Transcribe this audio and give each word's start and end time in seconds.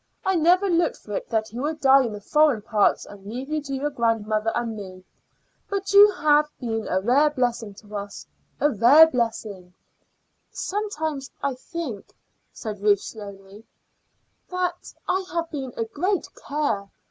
I 0.25 0.33
never 0.33 0.67
looked 0.67 0.97
for 0.97 1.13
it 1.15 1.29
that 1.29 1.49
he 1.49 1.59
would 1.59 1.79
die 1.79 2.05
in 2.05 2.13
the 2.13 2.19
foreign 2.21 2.63
parts 2.63 3.05
and 3.05 3.23
leave 3.23 3.49
you 3.51 3.61
to 3.61 3.73
your 3.75 3.91
grandmother 3.91 4.51
and 4.55 4.75
me. 4.75 5.03
But 5.69 5.93
you 5.93 6.09
have 6.13 6.49
been 6.59 6.87
a 6.87 6.99
rare 6.99 7.29
blessing 7.29 7.75
to 7.75 7.95
us 7.95 8.25
a 8.59 8.71
rare 8.71 9.05
blessing." 9.05 9.75
"Sometimes 10.51 11.29
I 11.43 11.53
think," 11.53 12.15
said 12.51 12.81
Ruth 12.81 13.01
slowly, 13.01 13.63
"that 14.49 14.91
I 15.07 15.23
have 15.35 15.51
been 15.51 15.71
a 15.77 15.85
great 15.85 16.27
care. 16.47 16.89